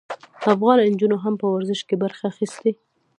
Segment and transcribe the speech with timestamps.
[0.53, 2.71] افغان نجونو هم په ورزش کې برخه اخیستې.